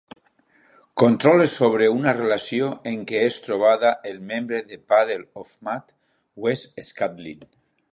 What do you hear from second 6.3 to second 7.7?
Wes Scantlin.